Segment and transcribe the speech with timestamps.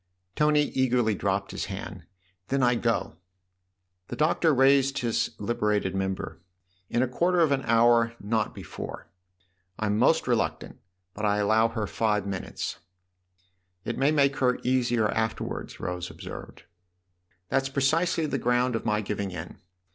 [0.35, 2.05] Tony eagerly dropped his hand.
[2.47, 3.17] "Then I go!""
[4.07, 6.39] The Doctor raised his liberated member."
[6.89, 9.05] In a quarter of an hour not before.
[9.77, 10.79] I'm most reluctant,
[11.13, 12.79] but I allow her five minutes.""
[13.85, 16.63] It may make her easier afterwards," Rose observed.
[17.49, 19.59] "That's precisely the ground of my giving in.